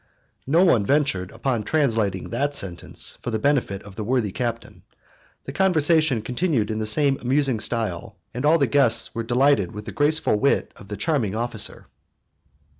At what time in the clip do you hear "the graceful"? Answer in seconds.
9.85-10.37